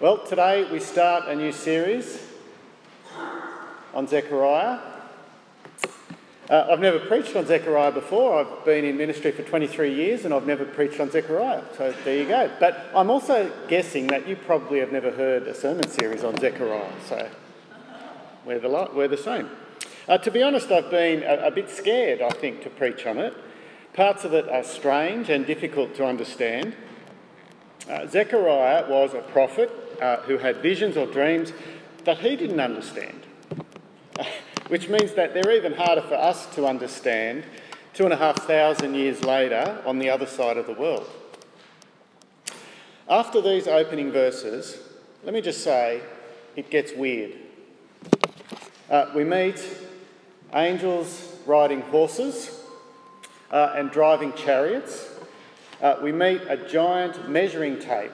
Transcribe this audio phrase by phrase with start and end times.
[0.00, 2.24] Well, today we start a new series
[3.92, 4.78] on Zechariah.
[6.48, 8.38] Uh, I've never preached on Zechariah before.
[8.38, 11.64] I've been in ministry for 23 years and I've never preached on Zechariah.
[11.76, 12.48] So there you go.
[12.60, 16.92] But I'm also guessing that you probably have never heard a sermon series on Zechariah.
[17.08, 17.28] So
[18.44, 19.50] we're the, we're the same.
[20.06, 23.18] Uh, to be honest, I've been a, a bit scared, I think, to preach on
[23.18, 23.34] it.
[23.94, 26.76] Parts of it are strange and difficult to understand.
[27.90, 31.52] Uh, Zechariah was a prophet uh, who had visions or dreams
[32.04, 33.26] that he didn't understand,
[34.68, 37.44] which means that they're even harder for us to understand
[37.94, 41.08] two and a half thousand years later on the other side of the world.
[43.08, 44.78] After these opening verses,
[45.24, 46.02] let me just say
[46.56, 47.32] it gets weird.
[48.90, 49.62] Uh, we meet
[50.54, 52.60] angels riding horses
[53.50, 55.08] uh, and driving chariots.
[55.82, 58.12] Uh, we meet a giant measuring tape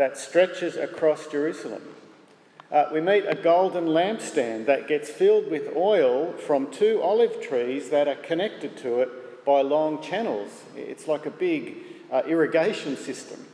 [0.00, 1.82] that stretches across Jerusalem.
[2.72, 7.90] Uh, we meet a golden lampstand that gets filled with oil from two olive trees
[7.90, 10.48] that are connected to it by long channels.
[10.74, 11.74] It's like a big
[12.10, 13.44] uh, irrigation system.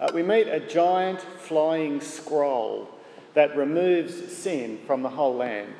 [0.00, 2.88] Uh, we meet a giant flying scroll
[3.34, 5.74] that removes sin from the whole land.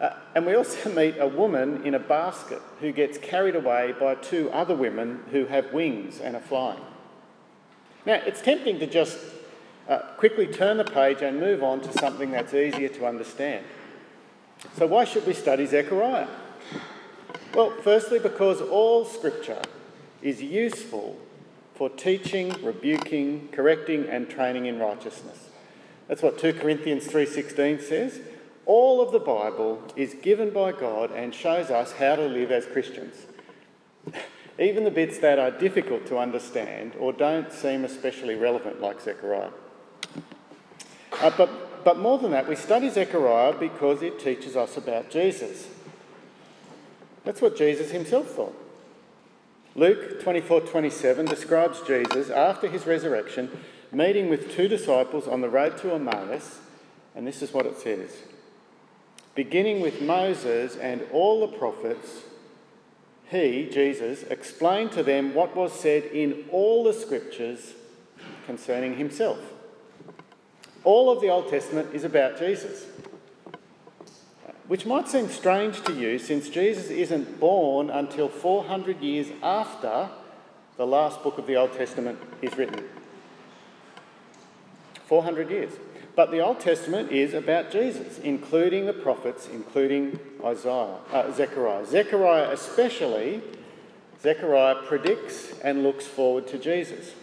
[0.00, 4.16] Uh, and we also meet a woman in a basket who gets carried away by
[4.16, 6.82] two other women who have wings and are flying.
[8.06, 9.18] Now, it's tempting to just
[9.88, 13.64] uh, quickly turn the page and move on to something that's easier to understand.
[14.76, 16.28] So, why should we study Zechariah?
[17.54, 19.62] Well, firstly, because all scripture
[20.22, 21.18] is useful
[21.74, 25.50] for teaching, rebuking, correcting, and training in righteousness.
[26.08, 28.20] That's what 2 Corinthians 3:16 says.
[28.66, 32.64] All of the Bible is given by God and shows us how to live as
[32.64, 33.26] Christians
[34.58, 39.50] even the bits that are difficult to understand or don't seem especially relevant, like Zechariah.
[41.20, 45.68] Uh, but, but more than that, we study Zechariah because it teaches us about Jesus.
[47.24, 48.60] That's what Jesus himself thought.
[49.76, 53.50] Luke 24 27 describes Jesus after his resurrection
[53.90, 56.60] meeting with two disciples on the road to Emmaus,
[57.14, 58.22] and this is what it says
[59.34, 62.22] Beginning with Moses and all the prophets,
[63.30, 67.72] he, Jesus, explained to them what was said in all the scriptures
[68.46, 69.38] concerning himself.
[70.84, 72.86] All of the Old Testament is about Jesus,
[74.68, 80.10] which might seem strange to you since Jesus isn't born until 400 years after
[80.76, 82.84] the last book of the Old Testament is written.
[85.06, 85.72] 400 years.
[86.16, 91.86] But the Old Testament is about Jesus, including the prophets, including Isaiah, uh, Zechariah.
[91.86, 93.40] Zechariah, especially,
[94.22, 97.14] Zechariah predicts and looks forward to Jesus.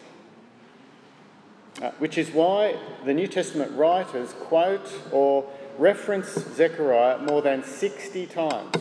[1.81, 8.25] Uh, which is why the New Testament writers quote or reference Zechariah more than 60
[8.27, 8.75] times.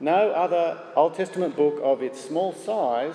[0.00, 3.14] No other Old Testament book of its small size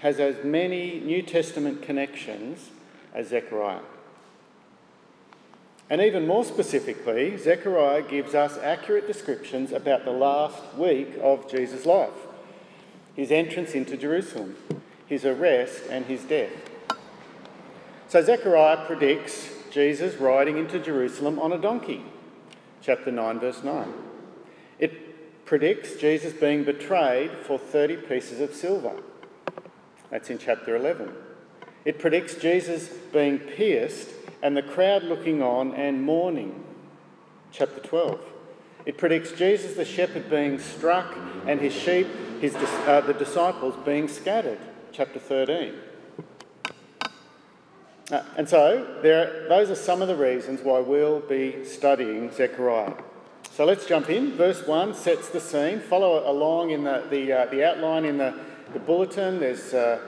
[0.00, 2.70] has as many New Testament connections
[3.14, 3.80] as Zechariah.
[5.90, 11.86] And even more specifically, Zechariah gives us accurate descriptions about the last week of Jesus'
[11.86, 12.10] life
[13.16, 14.54] his entrance into Jerusalem,
[15.06, 16.52] his arrest, and his death.
[18.06, 22.04] So Zechariah predicts Jesus riding into Jerusalem on a donkey,
[22.80, 23.92] chapter 9, verse 9.
[24.78, 29.02] It predicts Jesus being betrayed for 30 pieces of silver.
[30.10, 31.12] That's in chapter 11.
[31.84, 34.10] It predicts Jesus being pierced
[34.42, 36.64] and the crowd looking on and mourning.
[37.50, 38.20] Chapter 12.
[38.86, 41.16] It predicts Jesus the shepherd being struck
[41.46, 42.06] and his sheep,
[42.40, 44.58] his, uh, the disciples, being scattered.
[44.92, 45.74] Chapter 13.
[48.10, 52.94] Uh, and so, there, those are some of the reasons why we'll be studying Zechariah.
[53.52, 54.32] So let's jump in.
[54.32, 55.80] Verse 1 sets the scene.
[55.80, 58.34] Follow along in the, the, uh, the outline in the,
[58.72, 59.40] the bulletin.
[59.40, 60.00] There's uh,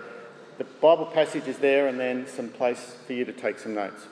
[0.56, 4.06] the Bible passage is there, and then some place for you to take some notes.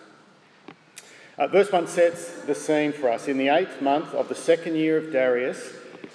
[1.39, 3.29] Uh, verse 1 sets the scene for us.
[3.29, 5.73] In the eighth month of the second year of Darius,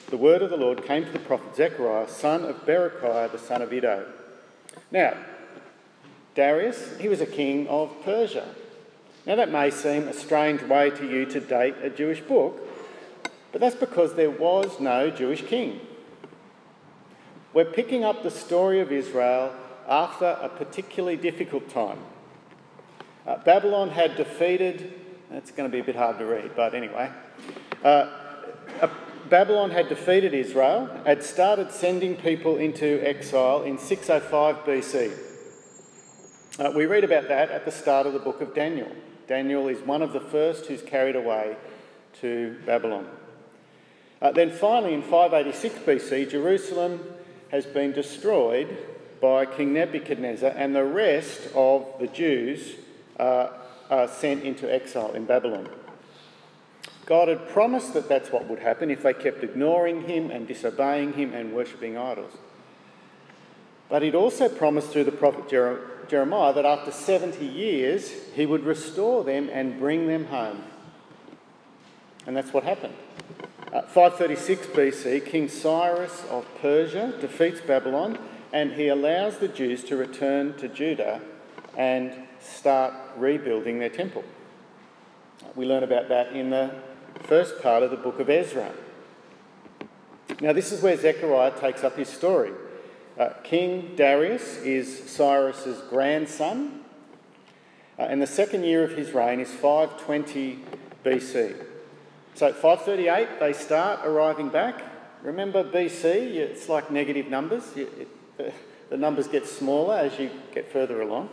[0.09, 3.61] the word of the Lord came to the prophet Zechariah, son of Berechiah, the son
[3.61, 4.05] of Iddo.
[4.91, 5.15] Now,
[6.35, 8.45] Darius, he was a king of Persia.
[9.25, 12.59] Now, that may seem a strange way to you to date a Jewish book,
[13.53, 15.79] but that's because there was no Jewish king.
[17.53, 19.53] We're picking up the story of Israel
[19.87, 21.99] after a particularly difficult time.
[23.25, 24.99] Uh, Babylon had defeated
[25.33, 27.11] it's going to be a bit hard to read, but anyway.
[27.83, 28.09] Uh,
[29.29, 35.11] Babylon had defeated Israel, had started sending people into exile in 605 BC.
[36.59, 38.91] Uh, we read about that at the start of the book of Daniel.
[39.27, 41.55] Daniel is one of the first who's carried away
[42.21, 43.07] to Babylon.
[44.21, 46.99] Uh, then finally, in 586 BC, Jerusalem
[47.49, 48.77] has been destroyed
[49.19, 52.75] by King Nebuchadnezzar, and the rest of the Jews
[53.19, 53.47] uh,
[53.99, 55.69] are sent into exile in Babylon.
[57.05, 61.13] God had promised that that's what would happen if they kept ignoring him and disobeying
[61.13, 62.33] him and worshipping idols.
[63.89, 69.23] But he'd also promised through the prophet Jeremiah that after 70 years he would restore
[69.23, 70.63] them and bring them home.
[72.25, 72.95] And that's what happened.
[73.71, 78.17] Uh, 536 BC, King Cyrus of Persia defeats Babylon
[78.53, 81.21] and he allows the Jews to return to Judah
[81.75, 82.13] and
[82.43, 84.23] start rebuilding their temple.
[85.55, 86.75] We learn about that in the
[87.23, 88.71] first part of the book of Ezra.
[90.41, 92.51] Now, this is where Zechariah takes up his story.
[93.17, 96.81] Uh, King Darius is Cyrus's grandson,
[97.99, 100.59] uh, and the second year of his reign is 520
[101.05, 101.55] BC.
[102.33, 104.81] So, 538, they start arriving back.
[105.21, 107.63] Remember, BC, it's like negative numbers.
[107.77, 108.07] It,
[108.89, 111.29] the numbers get smaller as you get further along.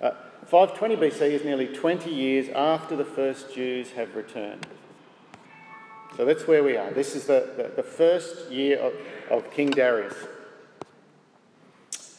[0.00, 0.12] Uh,
[0.46, 4.66] 520 BC is nearly 20 years after the first Jews have returned.
[6.16, 6.92] So that's where we are.
[6.92, 8.92] This is the, the, the first year of,
[9.30, 10.14] of King Darius.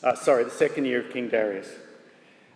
[0.04, 1.70] Uh, sorry, the second year of King Darius.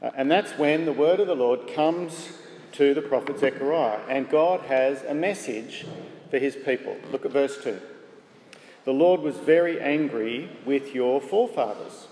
[0.02, 2.30] Uh, and that's when the word of the Lord comes
[2.74, 4.00] to the prophet Zechariah.
[4.10, 5.86] And God has a message
[6.32, 6.98] for his people.
[7.12, 7.80] Look at verse 2.
[8.86, 12.08] The Lord was very angry with your forefathers.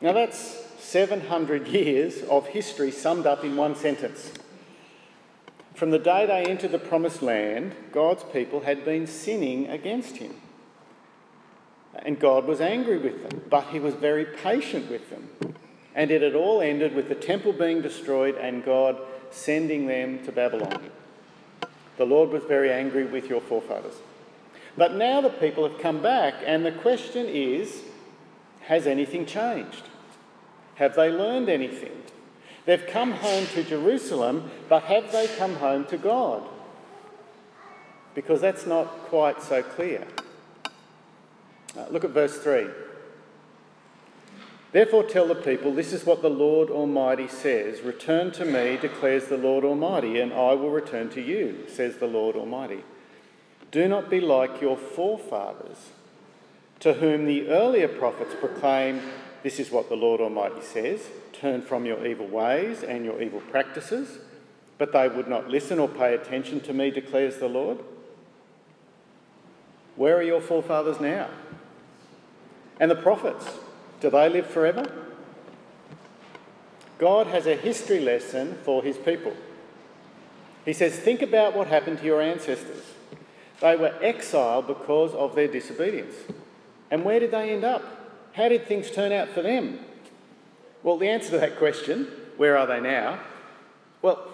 [0.00, 4.32] Now that's 700 years of history summed up in one sentence.
[5.74, 10.34] From the day they entered the promised land, God's people had been sinning against him.
[11.94, 15.54] And God was angry with them, but he was very patient with them.
[15.94, 18.98] And it had all ended with the temple being destroyed and God
[19.30, 20.90] sending them to Babylon.
[21.96, 23.96] The Lord was very angry with your forefathers.
[24.76, 27.82] But now the people have come back, and the question is
[28.68, 29.84] has anything changed?
[30.74, 32.02] Have they learned anything?
[32.66, 36.46] They've come home to Jerusalem, but have they come home to God?
[38.14, 40.06] Because that's not quite so clear.
[41.74, 42.66] Uh, look at verse 3.
[44.72, 49.28] Therefore, tell the people, this is what the Lord Almighty says Return to me, declares
[49.28, 52.84] the Lord Almighty, and I will return to you, says the Lord Almighty.
[53.70, 55.92] Do not be like your forefathers,
[56.80, 59.02] to whom the earlier prophets proclaimed,
[59.42, 63.40] This is what the Lord Almighty says Turn from your evil ways and your evil
[63.40, 64.18] practices,
[64.76, 67.78] but they would not listen or pay attention to me, declares the Lord.
[69.96, 71.28] Where are your forefathers now?
[72.80, 73.46] And the prophets,
[74.00, 74.90] do they live forever?
[76.98, 79.34] God has a history lesson for his people.
[80.64, 82.82] He says, Think about what happened to your ancestors.
[83.60, 86.14] They were exiled because of their disobedience.
[86.90, 87.82] And where did they end up?
[88.32, 89.80] How did things turn out for them?
[90.82, 92.06] Well, the answer to that question,
[92.36, 93.20] where are they now?
[94.00, 94.28] Well,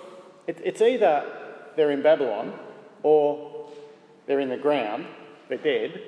[0.46, 1.24] it, it's either
[1.76, 2.52] they're in Babylon
[3.02, 3.70] or
[4.26, 5.06] they're in the ground,
[5.48, 6.00] they're dead,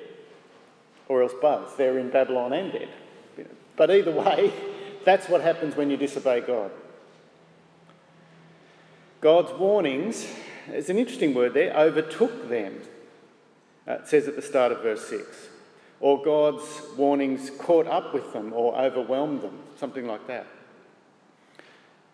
[1.07, 1.77] or else both.
[1.77, 2.89] They're in Babylon and dead.
[3.75, 4.53] But either way,
[5.05, 6.71] that's what happens when you disobey God.
[9.21, 10.27] God's warnings,
[10.67, 12.81] it's an interesting word there, overtook them.
[13.87, 15.49] Uh, it says at the start of verse 6
[15.99, 16.63] or God's
[16.95, 20.47] warnings caught up with them or overwhelmed them, something like that.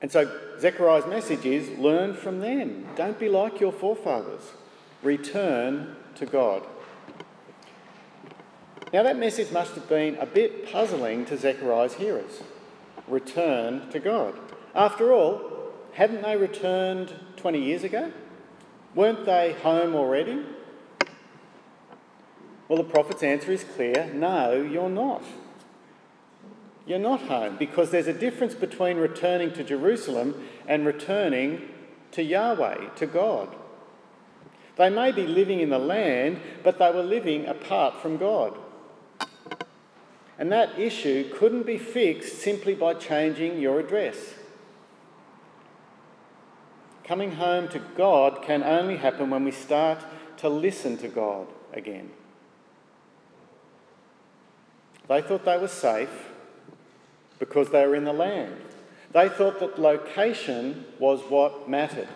[0.01, 2.87] And so Zechariah's message is learn from them.
[2.95, 4.51] Don't be like your forefathers.
[5.01, 6.63] Return to God.
[8.91, 12.43] Now, that message must have been a bit puzzling to Zechariah's hearers.
[13.07, 14.35] Return to God.
[14.75, 18.11] After all, hadn't they returned 20 years ago?
[18.93, 20.45] Weren't they home already?
[22.67, 25.23] Well, the prophet's answer is clear no, you're not.
[26.85, 31.69] You're not home because there's a difference between returning to Jerusalem and returning
[32.11, 33.55] to Yahweh, to God.
[34.75, 38.57] They may be living in the land, but they were living apart from God.
[40.37, 44.33] And that issue couldn't be fixed simply by changing your address.
[47.03, 50.03] Coming home to God can only happen when we start
[50.37, 52.11] to listen to God again.
[55.13, 56.31] They thought they were safe
[57.37, 58.55] because they were in the land.
[59.11, 62.07] They thought that location was what mattered.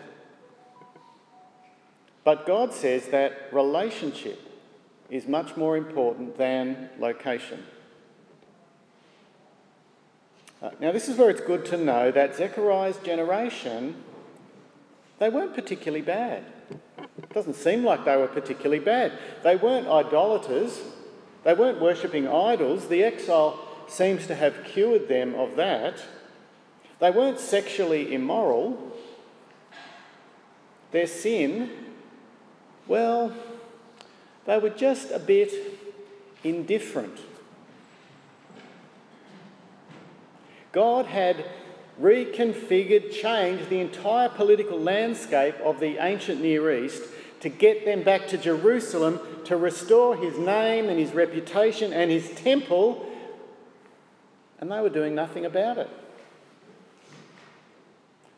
[2.23, 4.39] But God says that relationship
[5.11, 7.63] is much more important than location.
[10.59, 13.93] Uh, now, this is where it's good to know that Zechariah's generation,
[15.19, 16.43] they weren't particularly bad.
[16.97, 19.11] It doesn't seem like they were particularly bad.
[19.43, 20.81] They weren't idolaters,
[21.47, 22.89] they weren't worshipping idols.
[22.89, 26.03] The exile seems to have cured them of that.
[26.99, 28.91] They weren't sexually immoral.
[30.91, 31.69] Their sin,
[32.85, 33.33] well,
[34.45, 35.53] they were just a bit
[36.43, 37.17] indifferent.
[40.73, 41.45] God had
[41.97, 47.03] reconfigured, changed the entire political landscape of the ancient Near East
[47.47, 52.29] to get them back to Jerusalem to restore his name and his reputation and his
[52.31, 53.05] temple,
[54.59, 55.89] and they were doing nothing about it.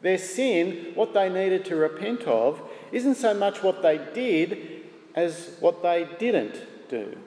[0.02, 2.62] Their sin, what they needed to repent of,
[2.92, 4.84] isn't so much what they did
[5.16, 7.18] as what they didn't do.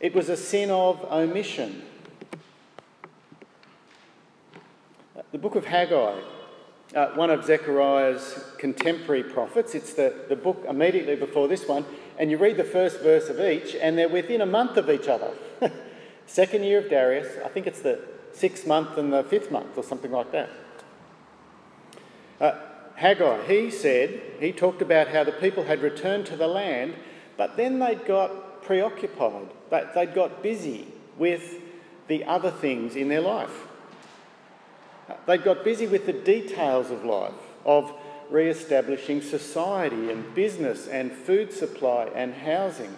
[0.00, 1.82] It was a sin of omission.
[5.30, 6.20] The book of Haggai,
[6.94, 11.84] uh, one of Zechariah's contemporary prophets, it's the, the book immediately before this one,
[12.18, 15.08] and you read the first verse of each, and they're within a month of each
[15.08, 15.32] other.
[16.26, 18.00] Second year of Darius, I think it's the
[18.32, 20.50] sixth month and the fifth month, or something like that.
[22.40, 22.52] Uh,
[22.96, 26.94] Haggai, he said, he talked about how the people had returned to the land,
[27.36, 31.60] but then they'd got preoccupied, they'd got busy with
[32.08, 33.66] the other things in their life.
[35.26, 37.32] They got busy with the details of life,
[37.64, 37.92] of
[38.30, 42.94] re establishing society and business and food supply and housing.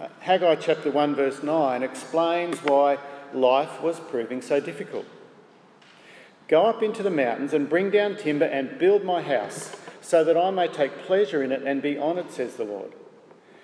[0.00, 2.98] Uh, Haggai chapter 1, verse 9 explains why
[3.32, 5.06] life was proving so difficult.
[6.48, 10.36] Go up into the mountains and bring down timber and build my house, so that
[10.36, 12.92] I may take pleasure in it and be honoured, says the Lord.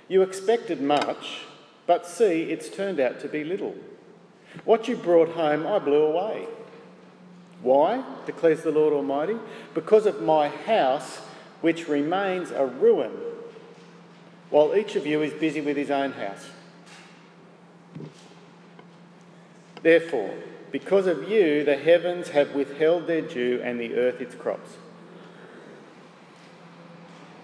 [0.08, 1.40] You expected much,
[1.86, 3.74] but see, it's turned out to be little.
[4.64, 6.46] What you brought home, I blew away.
[7.66, 9.34] Why, declares the Lord Almighty?
[9.74, 11.16] Because of my house,
[11.62, 13.10] which remains a ruin,
[14.50, 16.50] while each of you is busy with his own house.
[19.82, 20.32] Therefore,
[20.70, 24.76] because of you, the heavens have withheld their dew and the earth its crops.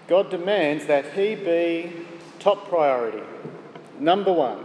[0.07, 1.91] God demands that He be
[2.39, 3.23] top priority,
[3.99, 4.63] number one.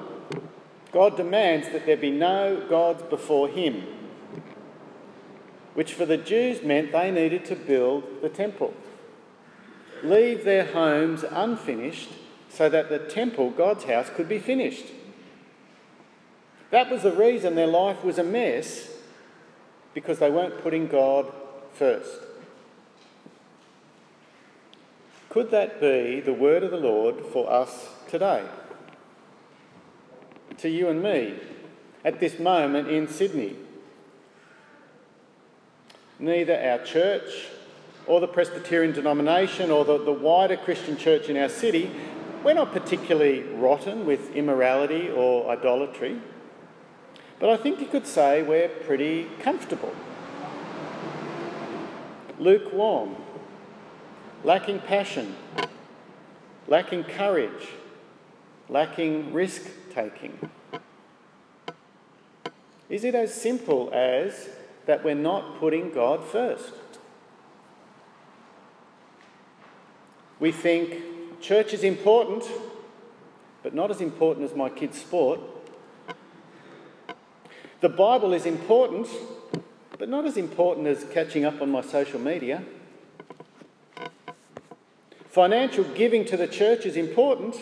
[0.92, 3.97] God demands that there be no gods before Him
[5.78, 8.74] which for the Jews meant they needed to build the temple,
[10.02, 12.08] leave their homes unfinished
[12.48, 14.86] so that the temple, God's house, could be finished.
[16.72, 18.90] That was the reason their life was a mess,
[19.94, 21.32] because they weren't putting God
[21.74, 22.22] first.
[25.28, 28.44] Could that be the word of the Lord for us today?
[30.56, 31.38] To you and me
[32.04, 33.54] at this moment in Sydney
[36.18, 37.48] neither our church
[38.06, 41.90] or the Presbyterian denomination or the, the wider Christian church in our city,
[42.42, 46.20] we're not particularly rotten with immorality or idolatry.
[47.38, 49.94] But I think you could say we're pretty comfortable.
[52.38, 53.16] Lukewarm,
[54.44, 55.36] lacking passion,
[56.66, 57.68] lacking courage,
[58.68, 60.50] lacking risk taking.
[62.88, 64.48] Is it as simple as
[64.88, 66.72] that we're not putting God first.
[70.40, 72.42] We think church is important,
[73.62, 75.40] but not as important as my kids' sport.
[77.82, 79.08] The Bible is important,
[79.98, 82.64] but not as important as catching up on my social media.
[85.26, 87.56] Financial giving to the church is important,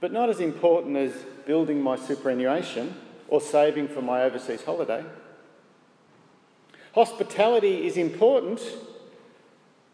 [0.00, 1.12] but not as important as
[1.44, 2.94] building my superannuation
[3.28, 5.04] or saving for my overseas holiday.
[6.94, 8.60] Hospitality is important,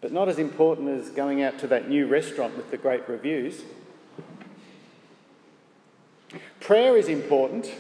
[0.00, 3.62] but not as important as going out to that new restaurant with the great reviews.
[6.60, 7.70] Prayer is important,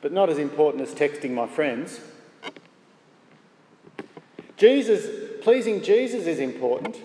[0.00, 2.00] but not as important as texting my friends.
[4.56, 6.96] Jesus, pleasing Jesus is important,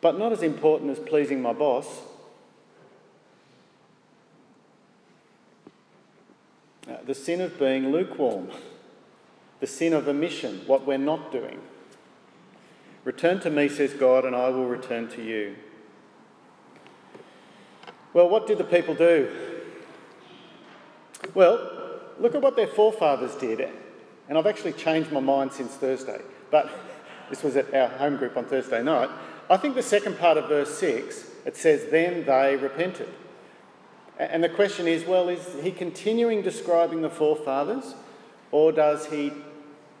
[0.00, 2.00] but not as important as pleasing my boss.
[6.88, 8.50] Uh, the sin of being lukewarm
[9.64, 11.58] the sin of omission, what we're not doing.
[13.02, 15.56] Return to me, says God, and I will return to you.
[18.12, 19.34] Well, what did the people do?
[21.32, 23.66] Well, look at what their forefathers did.
[24.28, 26.68] And I've actually changed my mind since Thursday, but
[27.30, 29.08] this was at our home group on Thursday night.
[29.48, 33.08] I think the second part of verse 6, it says, Then they repented.
[34.18, 37.94] And the question is well, is he continuing describing the forefathers,
[38.52, 39.32] or does he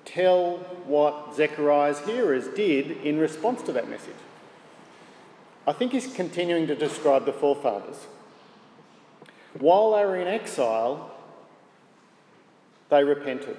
[0.04, 4.14] tell what Zechariah's hearers did in response to that message?
[5.66, 8.06] I think he's continuing to describe the forefathers.
[9.58, 11.10] While they were in exile,
[12.90, 13.56] they repented.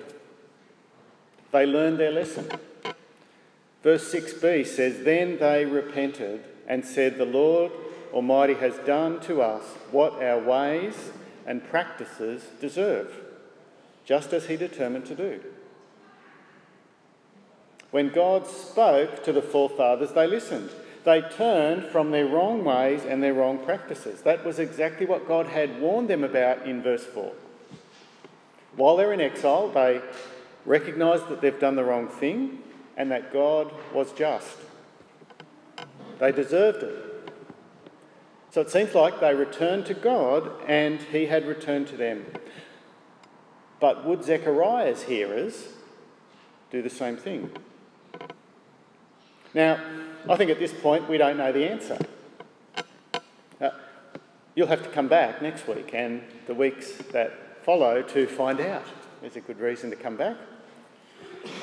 [1.51, 2.49] They learned their lesson.
[3.81, 7.71] Verse 6b says, Then they repented and said, The Lord
[8.13, 11.11] Almighty has done to us what our ways
[11.45, 13.13] and practices deserve,
[14.05, 15.39] just as He determined to do.
[17.92, 20.70] When God spoke to the forefathers, they listened.
[21.06, 24.22] They turned from their wrong ways and their wrong practices.
[24.24, 27.32] That was exactly what God had warned them about in verse 4.
[28.75, 30.01] While they're in exile, they
[30.65, 32.60] recognise that they've done the wrong thing
[32.98, 34.58] and that God was just.
[36.20, 37.32] They deserved it.
[38.51, 42.25] So it seems like they returned to God and He had returned to them.
[43.80, 45.68] But would Zechariah's hearers
[46.72, 47.51] do the same thing?
[49.55, 49.79] Now,
[50.27, 51.97] I think at this point we don't know the answer.
[53.62, 53.69] Uh,
[54.53, 58.83] you'll have to come back next week and the weeks that follow to find out.
[59.21, 60.35] There's a good reason to come back.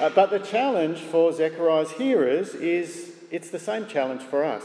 [0.00, 4.64] Uh, but the challenge for Zechariah's hearers is it's the same challenge for us.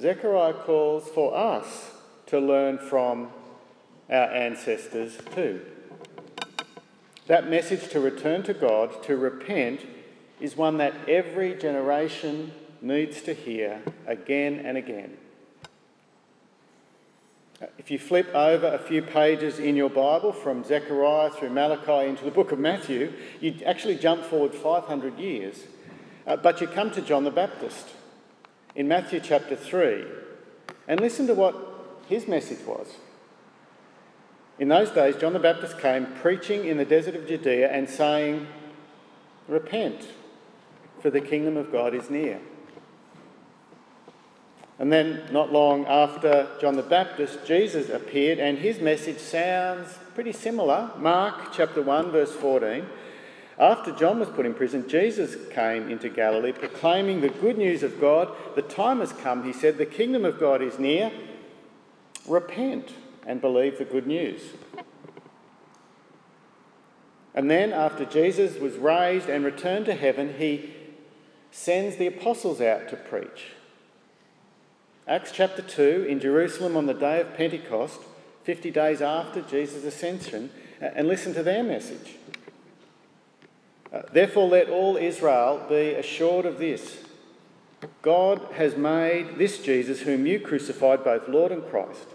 [0.00, 1.92] Zechariah calls for us
[2.26, 3.28] to learn from
[4.10, 5.60] our ancestors too.
[7.28, 9.82] That message to return to God, to repent,
[10.40, 15.16] is one that every generation needs to hear again and again.
[17.76, 22.24] If you flip over a few pages in your Bible from Zechariah through Malachi into
[22.24, 25.64] the book of Matthew, you actually jump forward 500 years.
[26.24, 27.88] Uh, but you come to John the Baptist
[28.76, 30.04] in Matthew chapter 3
[30.86, 31.56] and listen to what
[32.06, 32.96] his message was.
[34.58, 38.46] In those days, John the Baptist came preaching in the desert of Judea and saying,
[39.48, 40.08] Repent,
[41.00, 42.40] for the kingdom of God is near.
[44.78, 50.32] And then, not long after John the Baptist, Jesus appeared, and his message sounds pretty
[50.32, 50.92] similar.
[50.96, 52.86] Mark chapter 1, verse 14.
[53.58, 58.00] After John was put in prison, Jesus came into Galilee proclaiming the good news of
[58.00, 58.30] God.
[58.54, 61.10] The time has come, he said, the kingdom of God is near.
[62.28, 62.92] Repent
[63.26, 64.42] and believe the good news.
[67.34, 70.74] And then, after Jesus was raised and returned to heaven, he
[71.50, 73.52] sends the apostles out to preach.
[75.06, 78.00] Acts chapter 2, in Jerusalem on the day of Pentecost,
[78.44, 82.16] 50 days after Jesus' ascension, and listen to their message.
[83.92, 86.98] Uh, Therefore, let all Israel be assured of this
[88.02, 92.06] God has made this Jesus, whom you crucified, both Lord and Christ.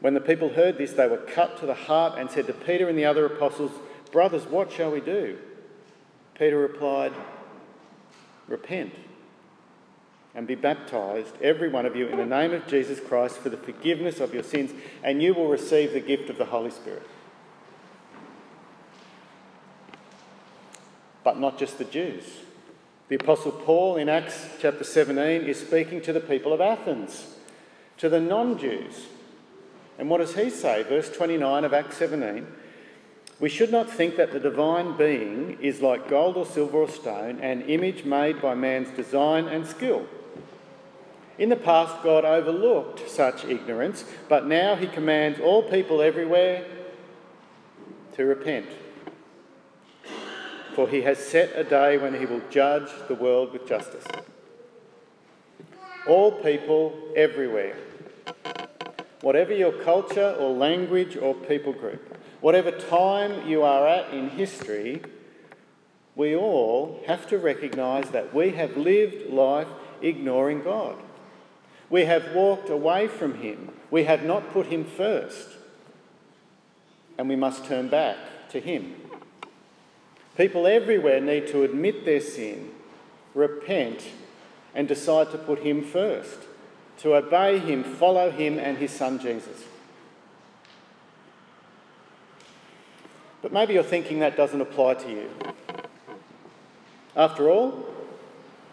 [0.00, 2.88] When the people heard this, they were cut to the heart and said to Peter
[2.88, 3.72] and the other apostles,
[4.12, 5.38] Brothers, what shall we do?
[6.34, 7.12] Peter replied,
[8.50, 8.92] Repent
[10.34, 13.56] and be baptized, every one of you, in the name of Jesus Christ for the
[13.56, 17.02] forgiveness of your sins, and you will receive the gift of the Holy Spirit.
[21.22, 22.24] but not just the Jews.
[23.08, 27.34] The Apostle Paul in Acts chapter 17 is speaking to the people of Athens,
[27.98, 29.06] to the non Jews.
[29.98, 30.82] And what does he say?
[30.82, 32.46] Verse 29 of Acts 17
[33.40, 37.40] We should not think that the divine being is like gold or silver or stone,
[37.40, 40.06] an image made by man's design and skill.
[41.38, 46.66] In the past, God overlooked such ignorance, but now he commands all people everywhere
[48.12, 48.66] to repent
[50.80, 54.04] for he has set a day when he will judge the world with justice.
[56.06, 57.76] All people everywhere,
[59.20, 65.02] whatever your culture or language or people group, whatever time you are at in history,
[66.16, 69.68] we all have to recognise that we have lived life
[70.02, 70.96] ignoring God.
[71.88, 73.72] We have walked away from Him.
[73.90, 75.48] We have not put Him first.
[77.18, 78.16] And we must turn back
[78.50, 78.94] to Him.
[80.36, 82.70] People everywhere need to admit their sin,
[83.34, 84.04] repent,
[84.74, 86.38] and decide to put Him first,
[86.98, 89.64] to obey Him, follow Him and His Son Jesus.
[93.42, 95.30] But maybe you're thinking that doesn't apply to you.
[97.16, 97.86] After all,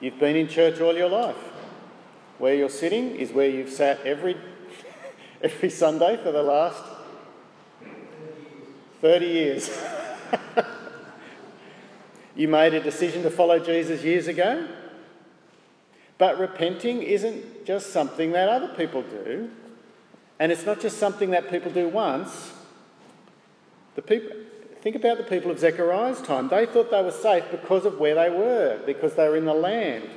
[0.01, 1.36] you've been in church all your life.
[2.38, 4.38] Where you're sitting is where you've sat every,
[5.41, 6.84] every Sunday for the last
[9.01, 9.69] 30 years.
[12.38, 14.67] You made a decision to follow Jesus years ago.
[16.19, 19.49] But repenting isn't just something that other people do.
[20.39, 22.53] And it's not just something that people do once.
[23.95, 24.38] The people,
[24.82, 26.50] think about the people of Zechariah's time.
[26.50, 29.54] They thought they were safe because of where they were, because they were in the
[29.54, 30.10] land.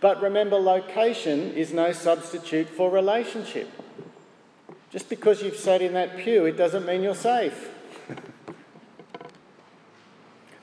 [0.00, 3.68] But remember, location is no substitute for relationship.
[4.90, 7.68] Just because you've sat in that pew, it doesn't mean you're safe.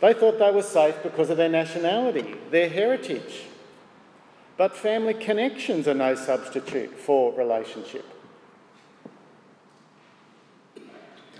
[0.02, 3.44] they thought they were safe because of their nationality, their heritage.
[4.58, 8.06] But family connections are no substitute for relationship.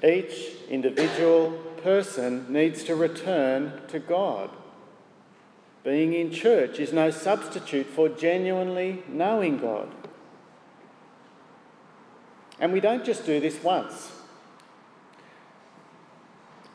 [0.04, 4.50] Each individual person needs to return to God.
[5.84, 9.88] Being in church is no substitute for genuinely knowing God.
[12.60, 14.12] And we don't just do this once.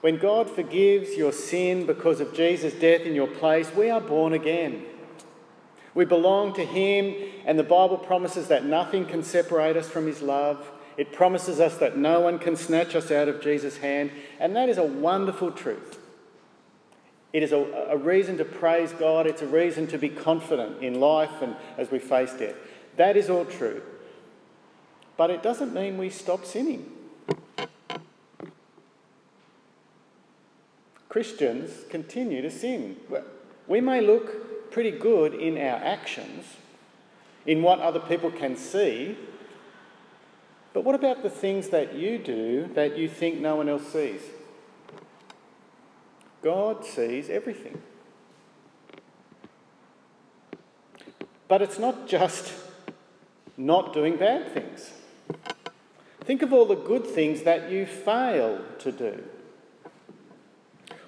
[0.01, 4.33] When God forgives your sin because of Jesus' death in your place, we are born
[4.33, 4.85] again.
[5.93, 10.23] We belong to Him, and the Bible promises that nothing can separate us from His
[10.23, 10.71] love.
[11.01, 14.69] It promises us that no one can snatch us out of Jesus' hand, and that
[14.69, 15.99] is a wonderful truth.
[17.33, 17.57] It is a,
[17.89, 21.91] a, reason to praise God, it's a reason to be confident in life and as
[21.91, 22.55] we face death.
[22.99, 23.81] That is all true.
[25.17, 26.93] But it doesn't mean we stop sinning.
[31.09, 32.97] Christians continue to sin.
[33.67, 36.45] We may look pretty good in our actions,
[37.47, 39.17] in what other people can see,
[40.73, 44.23] but what about the things that you do that you think no one else sees?
[46.43, 47.83] God sees everything.
[51.49, 52.55] But it's not just
[53.57, 54.93] not doing bad things.
[56.21, 59.25] Think of all the good things that you fail to do.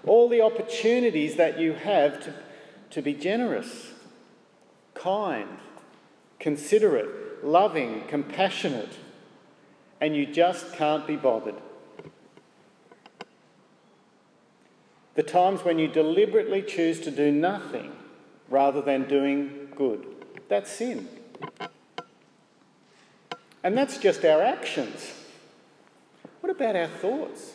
[0.05, 2.35] All the opportunities that you have to,
[2.91, 3.93] to be generous,
[4.95, 5.59] kind,
[6.41, 8.97] considerate, loving, compassionate,
[10.03, 11.55] and you just can't be bothered.
[15.15, 17.93] The times when you deliberately choose to do nothing
[18.49, 20.05] rather than doing good.
[20.49, 21.09] That's sin.
[23.63, 25.15] And that's just our actions.
[26.41, 27.53] What about our thoughts?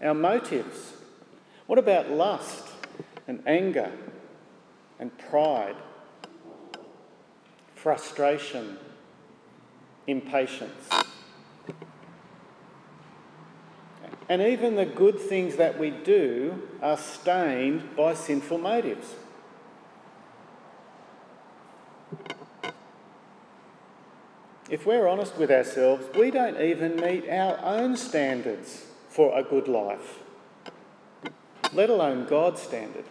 [0.00, 0.94] Our motives?
[1.66, 2.68] What about lust
[3.28, 3.92] and anger
[4.98, 5.76] and pride?
[7.74, 8.78] Frustration,
[10.06, 10.88] impatience?
[14.28, 19.14] And even the good things that we do are stained by sinful motives.
[24.68, 29.68] If we're honest with ourselves, we don't even meet our own standards for a good
[29.68, 30.18] life,
[31.72, 33.04] let alone God's standard.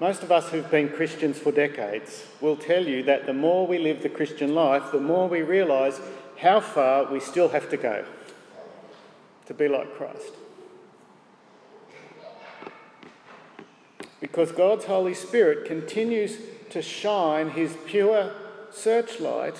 [0.00, 3.78] Most of us who've been Christians for decades will tell you that the more we
[3.78, 6.00] live the Christian life, the more we realise
[6.38, 8.04] how far we still have to go
[9.46, 10.32] to be like Christ.
[14.20, 16.38] Because God's Holy Spirit continues
[16.70, 18.32] to shine his pure
[18.72, 19.56] searchlight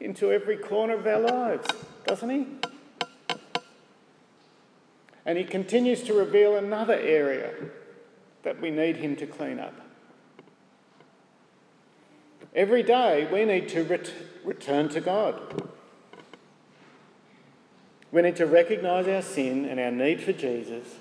[0.00, 1.68] into every corner of our lives,
[2.04, 2.46] doesn't he?
[5.24, 7.52] And he continues to reveal another area
[8.42, 9.74] that we need him to clean up.
[12.54, 14.12] Every day we need to ret-
[14.44, 15.70] return to God.
[18.10, 20.96] We need to recognise our sin and our need for Jesus.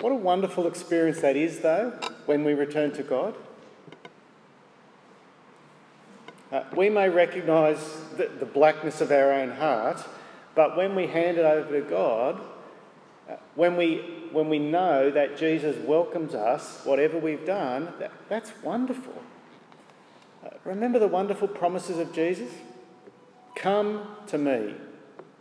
[0.00, 1.92] What a wonderful experience that is, though,
[2.26, 3.34] when we return to God.
[6.52, 7.78] Uh, we may recognise
[8.16, 10.02] the, the, blackness of our own heart,
[10.54, 12.40] but when we hand it over to God,
[13.28, 18.52] uh, when, we, when we know that Jesus welcomes us, whatever we've done, that, that's
[18.62, 19.22] wonderful.
[20.44, 22.50] Uh, remember the wonderful promises of Jesus?
[23.56, 24.74] Come to me,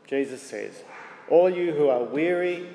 [0.08, 0.84] Jesus says,
[1.30, 2.68] all you who are weary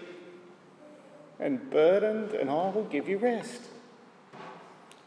[1.39, 3.63] and burdened, and I will give you rest.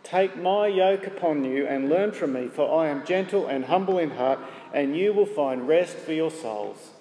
[0.03, 3.97] Take my yoke upon you and learn from me, for I am gentle and humble
[3.97, 4.39] in heart,
[4.73, 6.91] and you will find rest for your souls.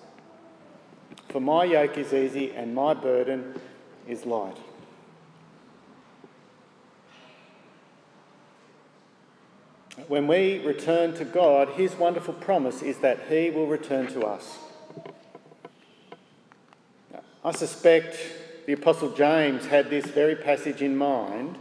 [1.28, 3.54] For my yoke is easy and my burden
[4.06, 4.56] is light.
[10.08, 14.58] When we return to God, His wonderful promise is that He will return to us.
[17.44, 18.18] I suspect
[18.66, 21.56] the Apostle James had this very passage in mind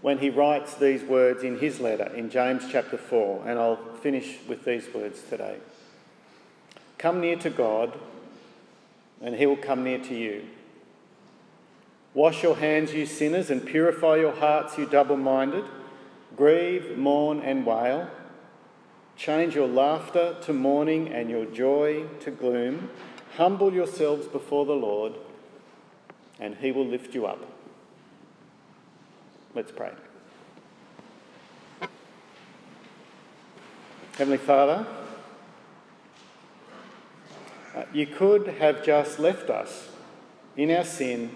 [0.00, 4.38] when he writes these words in his letter in James chapter 4, and I'll finish
[4.48, 5.58] with these words today.
[6.98, 7.92] Come near to God,
[9.20, 10.44] and He will come near to you.
[12.18, 15.64] Wash your hands, you sinners, and purify your hearts, you double minded.
[16.36, 18.10] Grieve, mourn, and wail.
[19.16, 22.90] Change your laughter to mourning and your joy to gloom.
[23.36, 25.12] Humble yourselves before the Lord,
[26.40, 27.38] and he will lift you up.
[29.54, 29.92] Let's pray.
[34.16, 34.84] Heavenly Father,
[37.76, 39.90] uh, you could have just left us
[40.56, 41.30] in our sin,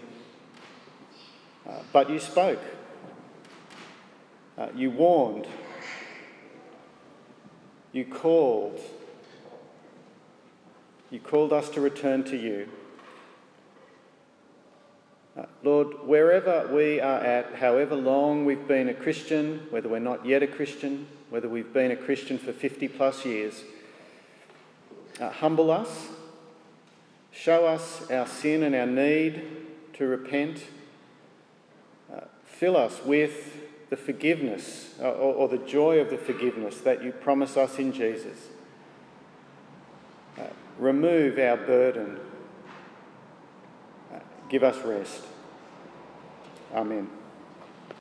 [1.68, 2.60] uh, but you spoke.
[4.58, 5.46] Uh, you warned.
[7.92, 8.80] You called.
[11.10, 12.68] You called us to return to you.
[15.36, 20.26] Uh, Lord, wherever we are at, however long we've been a Christian, whether we're not
[20.26, 23.64] yet a Christian, whether we've been a Christian for 50 plus years,
[25.20, 26.08] uh, humble us,
[27.30, 29.42] show us our sin and our need
[29.94, 30.64] to repent,
[32.62, 37.56] fill us with the forgiveness or, or, the joy of the forgiveness that you promise
[37.56, 38.38] us in Jesus.
[40.38, 40.44] Uh,
[40.78, 42.20] remove our burden.
[44.14, 45.24] Uh, give us rest.
[46.72, 47.10] Amen.